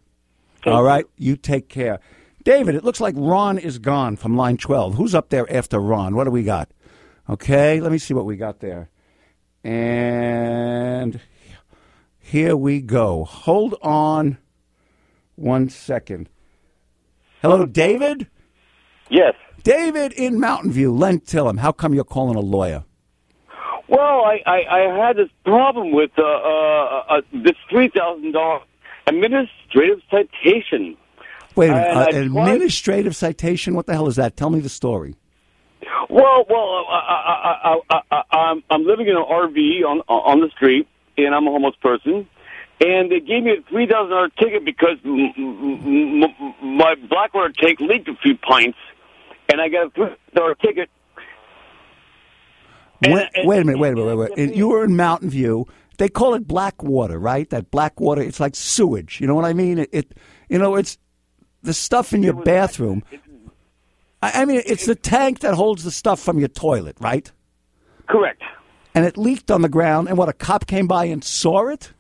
[0.64, 0.88] Thank All you.
[0.88, 2.00] right, you take care.
[2.44, 4.96] David, it looks like Ron is gone from line 12.
[4.96, 6.16] Who's up there after Ron?
[6.16, 6.70] What do we got?
[7.30, 8.90] Okay, let me see what we got there.
[9.64, 11.20] And
[12.20, 13.26] here we go.
[13.26, 14.40] Hold on
[15.36, 16.30] one second.
[17.42, 18.28] Hello, David?
[19.10, 19.36] Yes.
[19.64, 20.94] David in Mountain View.
[20.94, 22.84] Len Tillem, how come you're calling a lawyer?
[23.88, 28.62] Well, I, I, I had this problem with uh, uh, uh, this $3,000
[29.08, 30.98] administrative citation.
[31.56, 31.88] Wait a minute.
[31.90, 33.74] Uh, tried- administrative citation?
[33.76, 34.36] What the hell is that?
[34.38, 35.16] Tell me the story.
[36.10, 40.14] Well, well, I, I, I, I, I, I'm, I'm living in an RV on uh,
[40.14, 42.28] on the street, and I'm a homeless person.
[42.82, 47.54] And they gave me a three thousand dollar ticket because m- m- m- my Blackwater
[47.58, 48.78] tank leaked a few pints,
[49.50, 50.90] and I got a three dollar ticket.
[53.04, 53.80] And- Wait, and- wait a minute.
[53.80, 54.16] Wait a minute.
[54.18, 54.38] Wait, wait.
[54.38, 55.66] And You were in Mountain View.
[55.98, 57.50] They call it black water, right?
[57.50, 58.22] That black water.
[58.22, 59.22] It's like sewage.
[59.22, 59.80] You know what I mean?
[59.80, 59.90] It.
[59.92, 60.18] it
[60.50, 60.98] you know, it's
[61.62, 63.04] the stuff in your bathroom.
[64.22, 67.32] I, I mean, it's the tank that holds the stuff from your toilet, right?
[68.08, 68.42] Correct.
[68.96, 70.08] And it leaked on the ground.
[70.08, 70.30] And what?
[70.30, 71.94] A cop came by and saw it.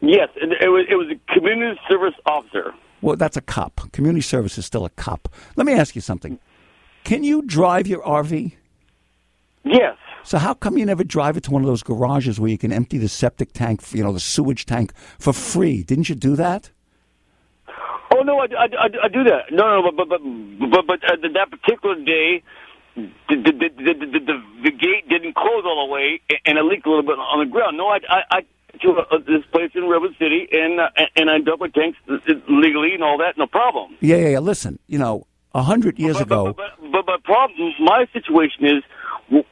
[0.00, 2.72] Yes, it, it was it was a community service officer.
[3.00, 3.92] Well, that's a cop.
[3.92, 5.28] Community service is still a cop.
[5.56, 6.38] Let me ask you something.
[7.04, 8.54] Can you drive your RV?
[9.64, 9.96] Yes.
[10.24, 12.72] So how come you never drive it to one of those garages where you can
[12.72, 15.82] empty the septic tank, you know, the sewage tank for free?
[15.82, 16.70] Didn't you do that?
[18.14, 19.52] Oh no, I, I, I, I do that.
[19.52, 22.42] No, no, but but but but, but uh, that particular day,
[22.96, 23.06] the
[23.36, 26.86] the, the the the the the gate didn't close all the way, and it leaked
[26.86, 27.76] a little bit on the ground.
[27.76, 28.40] No, I I.
[28.82, 31.98] To uh, this place in River City, and uh, and I my tanks
[32.48, 33.96] legally and all that, no problem.
[34.00, 34.38] Yeah, yeah, yeah.
[34.40, 38.66] Listen, you know, a hundred years But, ago, but, but, but my problem, my situation
[38.66, 38.82] is,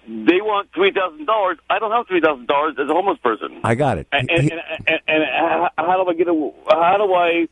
[0.06, 1.58] they want three thousand dollars.
[1.70, 3.58] I don't have three thousand dollars as a homeless person.
[3.64, 4.06] I got it.
[4.12, 6.52] and, He- and, and, and how- how do I get a?
[6.70, 7.48] How do I?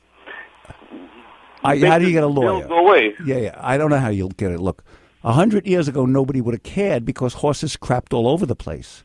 [1.65, 2.69] I- how do you get a lawyer?
[2.69, 3.15] Go away.
[3.25, 3.59] Yeah, yeah.
[3.59, 4.61] I don't know how you'll get it.
[4.61, 4.85] Look,
[5.25, 9.03] a hundred years ago, nobody would have cared because horses crapped all over the place.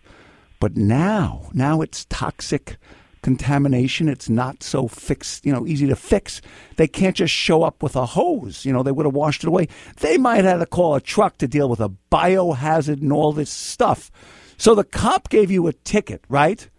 [0.59, 2.77] But now, now it's toxic
[3.21, 4.09] contamination.
[4.09, 6.41] It's not so fixed, you know, easy to fix.
[6.77, 8.65] They can't just show up with a hose.
[8.65, 9.67] You know, they would have washed it away.
[9.99, 13.49] They might have to call a truck to deal with a biohazard and all this
[13.49, 14.11] stuff.
[14.57, 16.69] So the cop gave you a ticket, right?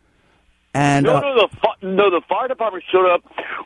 [0.72, 3.22] And No, uh, no, the no, the fire department showed up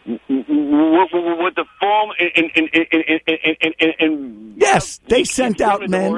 [0.07, 5.01] w- w- w- with the foam and and and and and, and, and, and Yes,
[5.09, 6.15] they sent out the men.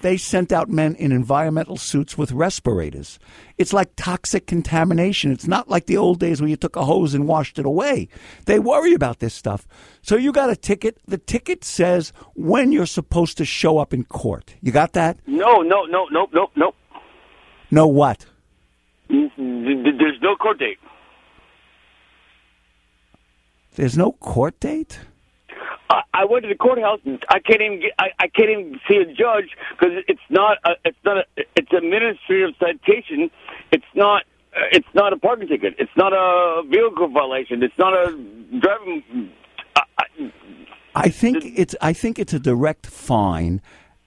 [0.00, 3.18] They sent out men in environmental suits with respirators.
[3.58, 5.32] It's like toxic contamination.
[5.32, 8.08] It's not like the old days where you took a hose and washed it away.
[8.46, 9.66] They worry about this stuff.
[10.00, 10.98] So you got a ticket.
[11.06, 14.54] The ticket says when you're supposed to show up in court.
[14.62, 15.18] You got that?
[15.26, 16.74] No, no, no, no, no, no.
[17.70, 18.24] No what?
[19.10, 20.78] There's no court date.
[23.74, 25.00] There's no court date?
[25.88, 27.00] I, I went to the courthouse.
[27.28, 27.92] I can't even get.
[27.98, 30.58] I, I can't even see a judge because it's not.
[30.64, 31.18] A, it's not.
[31.18, 31.24] A,
[31.56, 33.30] it's an administrative citation.
[33.72, 34.22] It's not.
[34.54, 35.74] uh, It's not a parking ticket.
[35.78, 37.62] It's not a vehicle violation.
[37.62, 38.12] It's not a
[38.60, 39.30] driving.
[39.76, 40.32] I, I,
[40.94, 43.60] I think it's I think it's a direct fine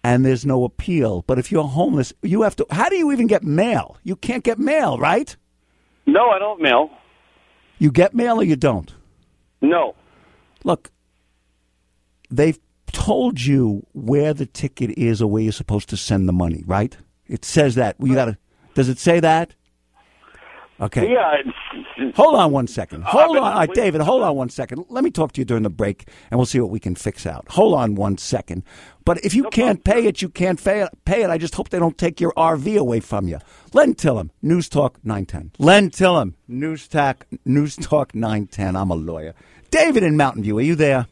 [0.03, 1.23] and there's no appeal.
[1.27, 3.97] But if you're homeless, you have to how do you even get mail?
[4.03, 5.35] You can't get mail, right?
[6.05, 6.89] no, I don't mail.
[7.79, 8.93] You get mail or you don't?
[9.61, 9.95] No.
[10.63, 10.91] Look,
[12.29, 12.59] they've
[12.91, 16.95] told you where the ticket is or where you're supposed to send the money, right?
[17.27, 17.95] It says that.
[17.99, 18.37] You uh, got to.
[18.73, 19.55] Does it say that?
[20.81, 21.11] Okay.
[21.13, 21.37] Yeah.
[22.15, 23.03] Hold on one second.
[23.03, 24.01] Hold on, All right, waiting- David.
[24.01, 24.85] Hold on one second.
[24.89, 27.25] Let me talk to you during the break, and we'll see what we can fix
[27.27, 27.45] out.
[27.49, 28.63] Hold on one second.
[29.05, 30.89] But if you can't pay it, you can't pay it.
[31.05, 31.29] Pay it.
[31.29, 33.37] I just hope they don't take your RV away from you.
[33.73, 35.51] Len Tillem, News Talk 910.
[35.59, 38.75] Len Tillem, News Talk, News Talk 910.
[38.75, 39.35] I'm a lawyer.
[39.69, 41.07] David in Mountain View, are you there?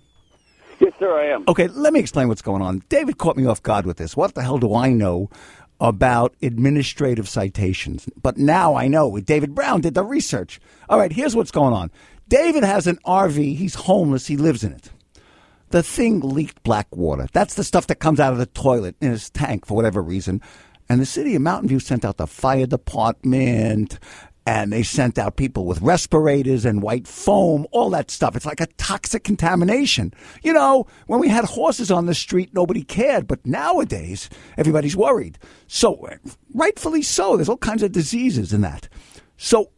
[0.80, 1.16] yes, sir.
[1.20, 1.44] I am.
[1.48, 2.82] Okay, let me explain what's going on.
[2.90, 4.18] David caught me off guard with this.
[4.18, 5.30] What the hell do I know
[5.82, 8.08] about administrative citations?
[8.22, 9.20] But now I know.
[9.20, 10.62] David Brown did the research.
[10.88, 11.92] All right, here's what's going on.
[12.30, 13.58] David has an RV.
[13.58, 14.28] He's homeless.
[14.28, 14.90] He lives in it.
[15.72, 17.28] The thing leaked black water.
[17.34, 20.42] That's the stuff that comes out of the toilet in his tank for whatever reason.
[20.88, 23.98] And the city of Mountain View sent out the fire department
[24.46, 28.36] and they sent out people with respirators and white foam, all that stuff.
[28.36, 30.14] It's like a toxic contamination.
[30.42, 33.28] You know, when we had horses on the street, nobody cared.
[33.28, 35.38] But nowadays, everybody's worried.
[35.68, 36.08] So,
[36.56, 38.90] rightfully so, there's all kinds of diseases in that.
[39.38, 39.72] So,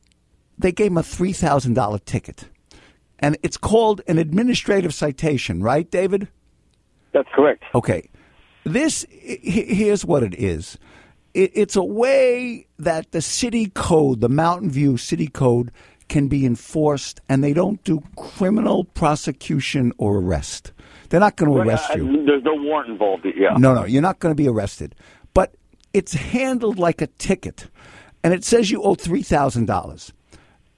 [0.57, 2.45] they gave him a $3,000 ticket.
[3.19, 6.29] And it's called an administrative citation, right, David?
[7.11, 7.63] That's correct.
[7.75, 8.09] Okay.
[8.63, 10.77] This, here's what it is
[11.33, 15.71] it, it's a way that the city code, the Mountain View city code,
[16.09, 20.71] can be enforced, and they don't do criminal prosecution or arrest.
[21.09, 22.25] They're not going to arrest Uh, you.
[22.25, 23.25] There's no warrant involved.
[23.35, 23.55] Yeah.
[23.57, 24.95] No, no, you're not going to be arrested.
[25.33, 25.55] But
[25.93, 27.67] it's handled like a ticket,
[28.23, 30.11] and it says you owe three thousand dollars.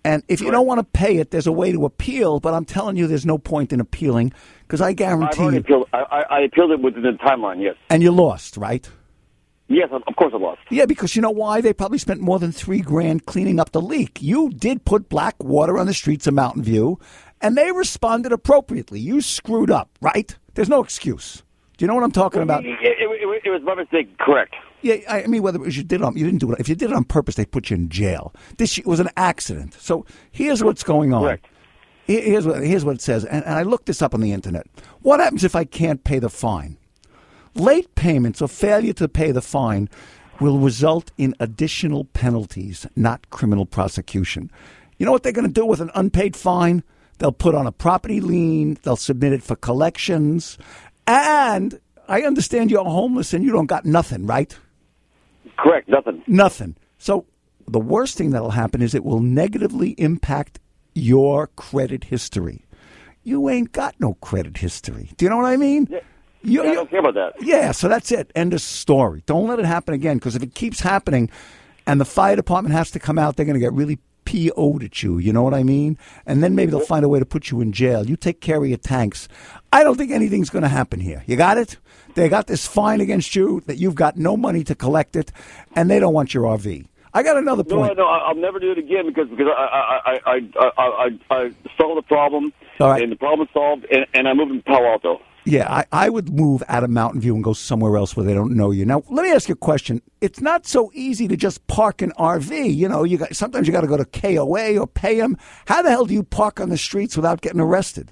[0.03, 2.39] And if you don't want to pay it, there's a way to appeal.
[2.39, 5.57] But I'm telling you, there's no point in appealing because I guarantee you.
[5.57, 5.89] appealed.
[5.93, 7.59] I, I, I appealed it within the timeline.
[7.61, 7.75] Yes.
[7.89, 8.87] And you lost, right?
[9.67, 9.89] Yes.
[9.91, 10.61] Of of course, I lost.
[10.69, 11.61] Yeah, because you know why?
[11.61, 14.21] They probably spent more than three grand cleaning up the leak.
[14.21, 16.99] You did put black water on the streets of Mountain View,
[17.41, 18.99] and they responded appropriately.
[18.99, 20.35] You screwed up, right?
[20.53, 21.43] There's no excuse.
[21.77, 22.63] Do you know what I'm talking about?
[22.65, 24.17] It, it, it, it was my mistake.
[24.17, 24.55] Correct.
[24.81, 26.59] Yeah, I mean, whether it was you did it on, you didn't do it.
[26.59, 28.33] If you did it on purpose, they put you in jail.
[28.57, 29.73] This was an accident.
[29.73, 31.23] So here's what's going on.
[31.23, 31.47] Correct.
[32.05, 34.67] Here's what, here's what it says, and, and I looked this up on the internet.
[35.01, 36.77] What happens if I can't pay the fine?
[37.55, 39.89] Late payments or failure to pay the fine
[40.41, 44.51] will result in additional penalties, not criminal prosecution.
[44.97, 46.83] You know what they're going to do with an unpaid fine?
[47.17, 50.57] They'll put on a property lien, they'll submit it for collections,
[51.07, 54.55] and I understand you're homeless and you don't got nothing, right?
[55.57, 55.87] Correct.
[55.87, 56.23] Nothing.
[56.27, 56.75] Nothing.
[56.97, 57.25] So
[57.67, 60.59] the worst thing that'll happen is it will negatively impact
[60.93, 62.65] your credit history.
[63.23, 65.11] You ain't got no credit history.
[65.17, 65.87] Do you know what I mean?
[66.45, 67.33] You- I don't care about that.
[67.41, 68.31] yeah, so that's it.
[68.35, 69.23] End of story.
[69.25, 71.29] Don't let it happen again because if it keeps happening
[71.87, 75.03] and the fire department has to come out, they're going to get really PO'd at
[75.03, 75.17] you.
[75.19, 75.97] You know what I mean?
[76.25, 78.05] And then maybe they'll find a way to put you in jail.
[78.07, 79.27] You take care of your tanks.
[79.71, 81.23] I don't think anything's going to happen here.
[81.27, 81.77] You got it?
[82.15, 85.31] They got this fine against you that you've got no money to collect it,
[85.75, 86.87] and they don't want your RV.
[87.13, 87.97] I got another No, point.
[87.97, 90.85] no, I- I'll never do it again because because I I I I I,
[91.29, 93.01] I, I solved the problem right.
[93.03, 95.21] and the problem solved and, and I moved to Palo Alto.
[95.45, 98.33] Yeah, I, I would move out of Mountain View and go somewhere else where they
[98.33, 98.83] don't know you.
[98.83, 100.01] Now, let me ask you a question.
[100.19, 102.75] It's not so easy to just park an RV.
[102.75, 105.37] You know, you got sometimes you got to go to KOA or pay them.
[105.67, 108.11] How the hell do you park on the streets without getting arrested?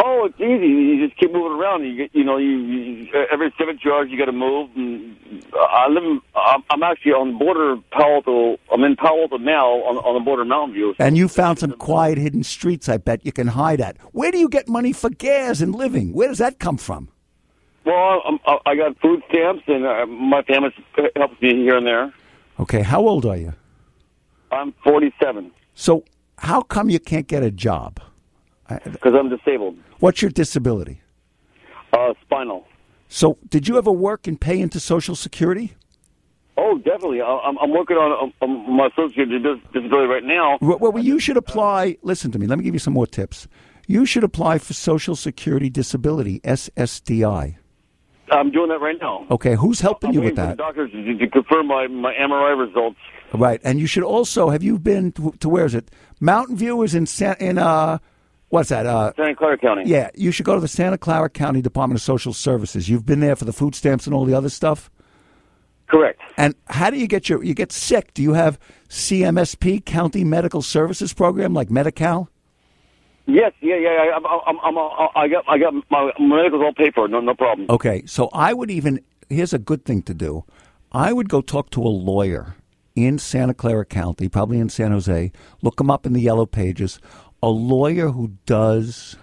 [0.00, 0.66] Oh, it's easy.
[0.66, 1.84] You just keep moving around.
[1.84, 4.70] You get, you know, you, you every seven yards you got to move.
[4.76, 5.16] And
[5.54, 6.04] I live.
[6.04, 8.58] In, I'm, I'm actually on the border of Palo Alto.
[8.72, 10.94] I'm in Palo Alto now on on the border of Mountain View.
[11.00, 12.88] And you found some quiet, hidden streets.
[12.88, 13.96] I bet you can hide at.
[14.12, 16.12] Where do you get money for gas and living?
[16.12, 17.08] Where does that come from?
[17.84, 20.70] Well, I'm, I I got food stamps and uh, my family
[21.16, 22.12] helps me here and there.
[22.60, 23.54] Okay, how old are you?
[24.50, 26.04] I'm 47 So,
[26.38, 28.00] how come you can't get a job?
[28.68, 29.76] Because I'm disabled.
[29.98, 31.00] What's your disability?
[31.92, 32.66] Uh, spinal.
[33.08, 35.74] So, did you ever work and pay into Social Security?
[36.58, 37.22] Oh, definitely.
[37.22, 39.38] I, I'm, I'm working on, on my social security
[39.72, 40.58] disability right now.
[40.60, 41.96] Well, well, you should apply.
[42.02, 42.46] Listen to me.
[42.46, 43.48] Let me give you some more tips.
[43.86, 47.56] You should apply for Social Security Disability (SSDI).
[48.30, 49.26] I'm doing that right now.
[49.30, 50.50] Okay, who's helping I'm you with that?
[50.50, 52.98] the doctors to, to confirm my, my MRI results.
[53.32, 55.90] Right, and you should also have you been to, to where is it?
[56.20, 57.98] Mountain View is in San, in uh,
[58.48, 58.86] what's that?
[58.86, 59.82] Uh, Santa Clara County.
[59.86, 62.88] yeah, you should go to the Santa Clara County Department of Social Services.
[62.88, 64.90] You've been there for the food stamps and all the other stuff.
[65.88, 66.20] Correct.
[66.36, 68.12] And how do you get your you get sick?
[68.14, 68.58] Do you have
[68.88, 72.28] CMSP County Medical Services Program like Medi-Cal?
[73.26, 74.04] Yes, yeah, yeah.
[74.04, 74.16] yeah.
[74.16, 77.08] I'm, I'm, I'm, I'm, I got, I got my medical's all paid for.
[77.08, 77.66] No, no problem.
[77.70, 80.44] Okay, so I would even here's a good thing to do.
[80.92, 82.54] I would go talk to a lawyer
[82.94, 85.30] in Santa Clara County, probably in San Jose.
[85.62, 86.98] Look them up in the yellow pages.
[87.42, 89.16] A lawyer who does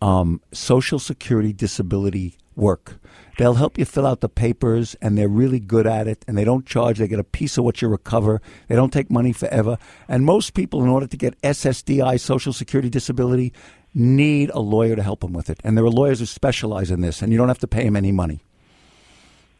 [0.00, 2.98] um, Social Security disability work.
[3.36, 6.24] They'll help you fill out the papers, and they're really good at it.
[6.28, 8.40] And they don't charge; they get a piece of what you recover.
[8.68, 9.76] They don't take money forever.
[10.06, 13.52] And most people, in order to get SSDI, Social Security disability,
[13.92, 15.58] need a lawyer to help them with it.
[15.64, 17.96] And there are lawyers who specialize in this, and you don't have to pay them
[17.96, 18.40] any money.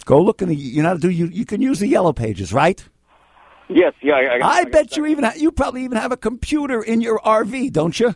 [0.04, 0.56] Go look in the.
[0.56, 2.86] You know, do You you can use the yellow pages, right?
[3.68, 4.14] Yes, yeah.
[4.14, 7.18] I, I, I bet you even ha- you probably even have a computer in your
[7.20, 8.14] RV, don't you?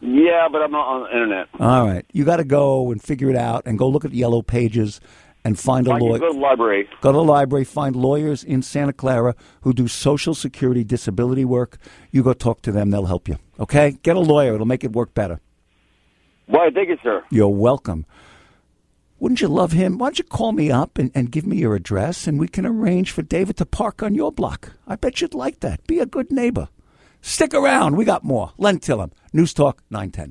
[0.00, 1.48] Yeah, but I'm not on the internet.
[1.60, 4.16] All right, you got to go and figure it out, and go look at the
[4.16, 5.00] yellow pages,
[5.44, 6.18] and find a lawyer.
[6.18, 6.88] go to the library.
[7.00, 11.78] Go to the library, find lawyers in Santa Clara who do Social Security disability work.
[12.10, 13.38] You go talk to them; they'll help you.
[13.60, 15.40] Okay, get a lawyer; it'll make it work better.
[16.46, 17.22] Why, thank you, sir.
[17.30, 18.04] You're welcome.
[19.22, 19.98] Wouldn't you love him?
[19.98, 22.66] Why don't you call me up and, and give me your address, and we can
[22.66, 24.72] arrange for David to park on your block?
[24.84, 25.86] I bet you'd like that.
[25.86, 26.68] Be a good neighbor.
[27.20, 27.94] Stick around.
[27.94, 28.50] We got more.
[28.58, 30.30] Len Tillem, News Talk 910.